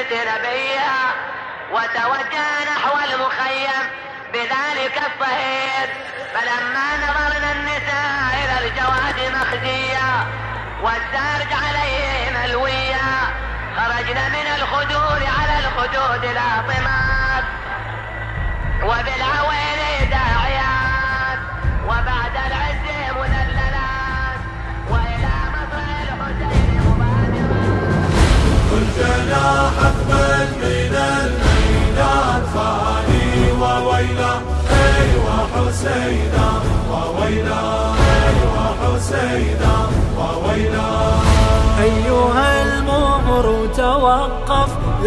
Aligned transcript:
ست 0.00 0.12
نبيا 0.12 1.00
وتوجه 1.72 2.64
نحو 2.64 2.98
المخيم. 2.98 3.90
بذلك 4.32 4.96
الصهيد 4.96 5.90
فلما 6.34 6.96
نظرنا 6.96 7.52
النساء 7.52 8.34
إلى 8.44 8.66
الجواد 8.66 9.32
مخزيا 9.34 10.26
والسارج 10.82 11.52
عليه 11.52 12.30
ملويا 12.30 13.10
خرجنا 13.76 14.28
من 14.28 14.46
الخدود 14.56 15.22
على 15.38 15.58
الخدود 15.58 16.24
لاطمات 16.24 17.19
وبالعويل 17.19 17.19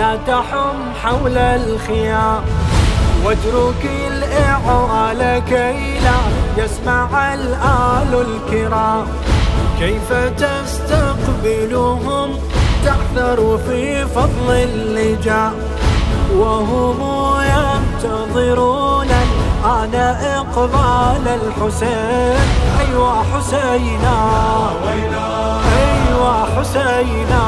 لا 0.04 0.16
تحم 0.28 0.78
حول 1.04 1.38
الخيام. 1.38 2.44
واترك 3.26 3.84
الإعوال 4.08 5.42
كي 5.50 6.00
لا 6.00 6.20
يسمع 6.64 7.34
الآل 7.34 8.26
الكرام. 8.28 9.06
كيف 9.80 10.14
تستقبلهم؟ 10.38 12.30
تعثر 12.86 13.58
في 13.68 14.06
فضل 14.06 14.50
اللجام. 14.50 15.54
وهم 16.36 17.00
ينتظرون 17.42 19.08
الآن 19.08 19.96
إقبال 20.40 21.26
الحسين. 21.28 22.46
أيوا 22.80 23.14
حسينا. 23.34 24.18
أيوا 24.94 26.36
حسينا. 26.56 27.44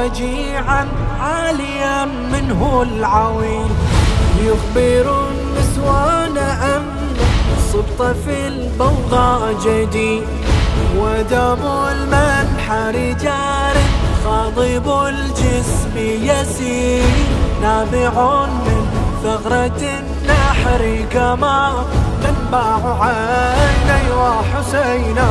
وجيعا 0.00 0.88
عاليا 1.20 2.04
منه 2.04 2.82
العويل. 2.82 3.70
يخبر 4.40 5.28
النسوان 5.28 6.36
أن 6.38 6.82
صبط 7.72 8.16
في 8.24 8.46
البوغى 8.46 9.54
جديد. 9.64 10.22
ودم 10.96 11.62
المنحر 11.92 13.14
جار 13.22 13.76
خاضب 14.24 15.06
الجسم 15.06 15.96
يسير. 15.96 17.04
نابع 17.62 18.46
من 18.46 18.86
ثغرة 19.22 19.80
النحر 20.00 21.04
كما 21.12 21.84
تنبع 22.22 23.04
عيني 23.04 24.10
وحسينا. 24.12 25.30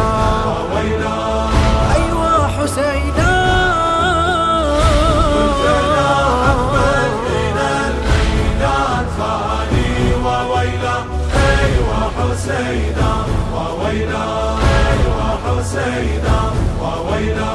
حسينا 15.69 16.51
وويلا. 16.81 17.53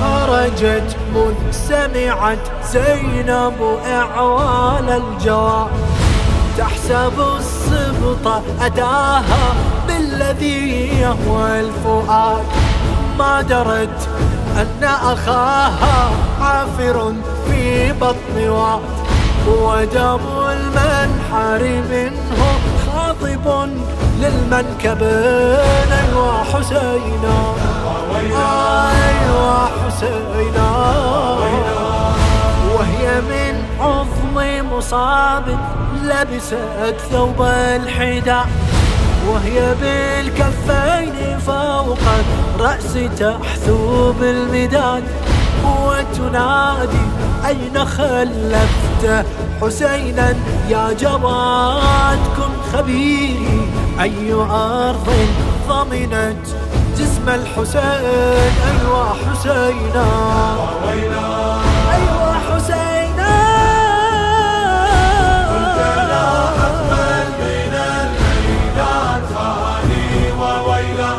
خرجت 0.00 0.96
مذ 1.14 1.34
سمعت 1.52 2.38
زينب 2.72 3.78
إعوال 3.86 5.02
الجواب 5.02 5.68
تحسب 6.58 7.12
السبط 7.38 8.42
أتاها 8.60 9.54
بالذي 9.88 10.88
يهوى 11.00 11.60
الفؤاد. 11.60 12.44
ما 13.18 13.42
درت 13.42 14.08
أن 14.56 14.84
أخاها 14.84 16.10
عافر 16.40 17.12
في 17.46 17.92
بطن 17.92 18.48
واد. 18.48 18.80
ودم 19.48 20.20
المنحر 20.50 21.62
منه 21.90 22.15
خاطب 23.26 23.68
للمنكبين 24.20 25.92
أيوا 25.92 26.32
حسينا. 26.52 27.38
أيوا 28.14 29.66
حسينا. 29.66 30.70
وهي 32.74 33.20
من 33.20 33.54
عظم 33.80 34.36
مصاب 34.72 35.58
لبست 36.02 36.96
ثوب 37.12 37.42
الحدى 37.42 38.40
وهي 39.28 39.74
بالكفين 39.80 41.38
فوق 41.46 41.98
الرأس 42.56 42.92
تحثو 43.18 44.12
بالمداد. 44.12 45.04
وتنادي 45.64 47.06
أين 47.46 47.84
خلفت 47.84 49.26
حسينا 49.62 50.34
يا 50.68 50.92
جواد؟ 51.00 52.18
كن 52.36 52.52
خبيري 52.76 53.68
أي 54.00 54.32
أرض 54.32 55.08
ضمنت 55.68 56.46
جسم 56.98 57.28
الحسين؟ 57.28 58.52
أيوا 58.68 59.04
حسينا. 59.24 60.06
أيوا 61.94 62.32
حسينا. 62.46 63.32
من 67.40 67.74
الميدان. 67.74 69.22
فاني 69.34 70.32
وويلا 70.40 71.12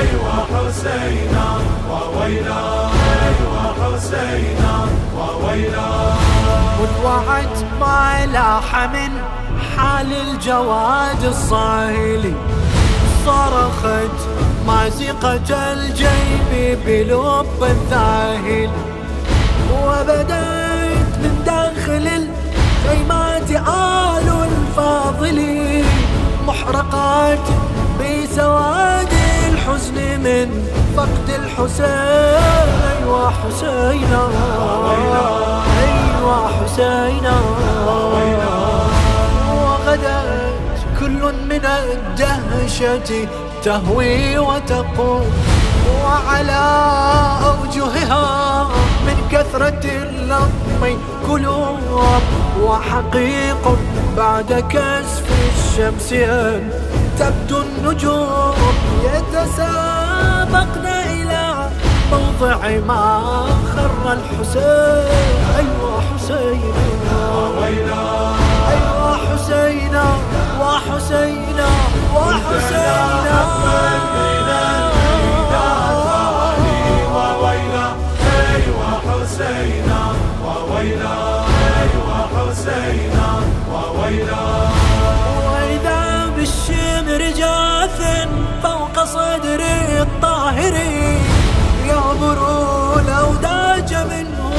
ايوا 0.00 0.36
حسينا. 0.52 1.46
وويلا 1.90 2.62
ايوا 3.26 3.64
حسينا. 3.80 4.74
وويلا 5.16 5.88
وضوعت 6.80 7.58
ما 7.80 8.26
لاح 8.32 8.88
من 8.92 9.12
حال 9.76 10.12
الجواد 10.12 11.24
الصاهلي 11.24 12.34
صرخت 13.26 14.16
مازقة 14.66 15.72
الجيب 15.72 16.78
بلب 16.86 17.62
الذاهل 17.62 18.70
وبدأت 19.72 21.12
من 21.22 21.42
داخل 21.46 22.08
الخيمات 22.08 23.50
آل 23.68 24.28
الفاضل 24.48 25.38
محرقات 26.46 27.48
بسواد 28.00 29.12
الحزن 29.48 30.20
من 30.20 30.68
فقد 30.96 31.28
الحسين 31.28 32.36
حسينا 33.30 34.28
أيوا 35.80 36.48
حسينا. 36.48 37.36
وغدت 37.86 38.26
كل 38.26 38.75
الدهشة 41.66 43.28
تهوي 43.64 44.38
وتقوم 44.38 45.26
وعلى 46.04 46.64
أوجهها 47.44 48.68
من 49.06 49.28
كثرة 49.32 49.84
اللطم 49.84 50.98
كلوب 51.26 52.22
وحقيق 52.62 53.78
بعد 54.16 54.64
كسف 54.68 55.24
الشمس 55.56 56.12
أن 56.12 56.70
تبدو 57.18 57.58
النجوم 57.62 58.54
يتسابقن 59.04 60.86
إلى 60.86 61.68
موضع 62.12 62.60
ما 62.86 63.02
خر 63.76 64.12
الحسين. 64.12 65.36
أيوا 65.58 66.00
حسينا 66.00 67.18
حسينا 82.66 83.40
وويلا 83.72 84.46
وإذا 85.50 86.32
بالشمر 86.36 87.18
جاث 87.18 88.28
فوق 88.62 89.04
صدر 89.04 89.60
الطاهر 90.00 90.74
يعبر 91.88 92.38
الأوداج 93.00 93.94
منه 93.94 94.52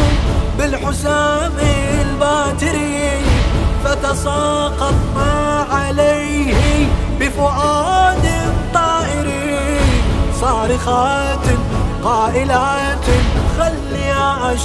بالحسام 0.57 1.51
الباتري 2.01 3.09
فتساقط 3.83 4.93
ما 5.15 5.65
عليه 5.71 6.87
بفؤاد 7.19 8.25
طائر. 8.73 9.27
صارخات 10.41 11.47
قائلات 12.03 13.05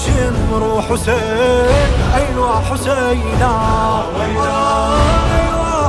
شمر 0.02 0.82
حسين. 0.82 1.70
أيوة 2.14 2.62
حسينا. 2.70 3.52
أيوة 4.24 4.52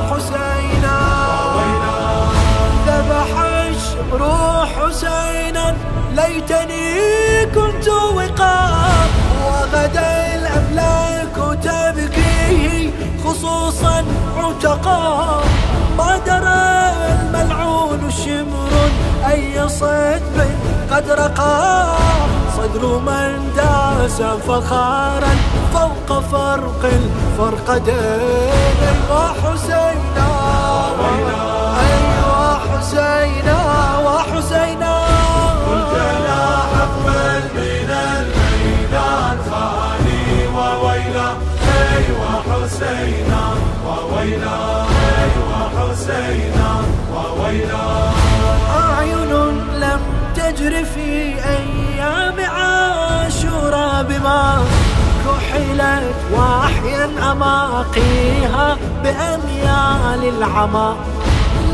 حسينا. 0.10 0.98
ذبح 2.88 3.32
الشمر 3.70 4.22
حسينا. 4.66 5.76
ليتني 6.16 7.46
كنت 7.46 7.88
وقاف. 7.88 9.10
وغدا 9.46 10.10
الأملاك 10.36 11.36
تبكيه. 11.64 12.92
خصوصا 13.26 14.06
عتقا. 14.38 15.44
ما 15.98 16.18
درى 16.26 16.94
الملعون 17.14 18.12
شمر 18.12 18.72
أي 19.32 19.70
صدب 19.70 20.50
قد 20.92 21.10
رقى 21.10 22.03
صدر 22.74 23.00
من 23.00 23.52
داس 23.56 24.22
فخارا 24.22 25.34
فوق 25.74 26.20
فرق 26.20 26.82
الفرقدين 26.84 27.94
أيوا 28.82 29.28
حسينا 29.44 30.30
أيوا 31.80 32.58
حسينا 32.58 33.58
وحسينا. 34.06 34.94
كلنا 35.66 36.42
حقبا 36.74 37.40
من 37.56 37.90
الميدان 37.90 39.38
فاني 39.52 40.48
وويلا 40.48 41.30
ايوا 41.78 42.32
حسينا 42.50 43.44
وويلا 43.86 44.58
ايوا 45.22 45.62
حسينا 45.76 46.70
وويلا 47.14 47.86
أعين 48.80 49.32
لم 49.80 50.02
تجر 50.36 50.84
في 50.84 51.36
أيام 51.46 52.33
بما 54.24 54.64
كحلت 55.26 56.16
وأحيا 56.34 57.32
أماقيها 57.32 58.78
بأميال 59.04 60.38
العمى 60.38 60.96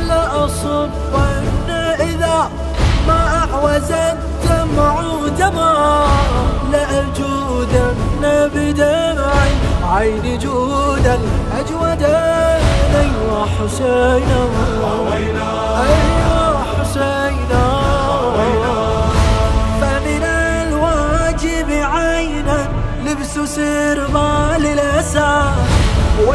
لأصبن 0.07 1.69
إذا 1.99 2.49
ما 3.07 3.45
أعوز 3.53 3.91
الدمع 3.91 5.01
دما 5.39 6.05
لأجودن 6.71 7.93
بدمع 8.55 9.33
عين 9.91 10.39
جود 10.39 11.05
الأجودين 11.05 12.61
أيوا 12.95 13.45
حسينا. 13.45 14.41
أيوا 15.81 16.38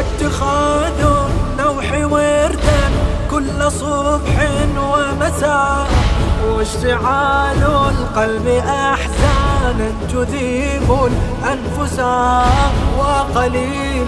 واتخاذ 0.05 1.01
النوح 1.01 1.91
وردا 2.11 2.83
كل 3.31 3.71
صبح 3.71 4.35
ومساء 4.77 5.87
واشتعال 6.55 7.63
القلب 7.63 8.47
أحزانا 8.67 9.91
تذيب 10.11 10.89
الأنفس 10.91 11.99
وقليل 12.97 14.07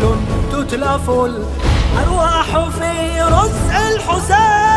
تتلف 0.52 1.10
الأرواح 1.10 2.70
في 2.80 3.22
رزع 3.22 3.88
الحسين 3.90 4.76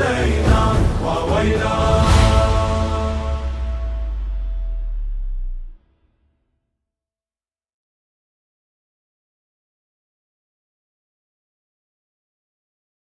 حسينا 0.00 0.72
وويلا 1.04 1.89